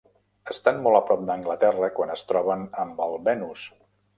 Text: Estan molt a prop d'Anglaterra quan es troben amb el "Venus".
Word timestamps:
Estan 0.53 0.79
molt 0.87 0.99
a 0.99 1.01
prop 1.09 1.27
d'Anglaterra 1.27 1.91
quan 1.99 2.15
es 2.17 2.27
troben 2.33 2.67
amb 2.85 3.07
el 3.07 3.17
"Venus". 3.29 3.71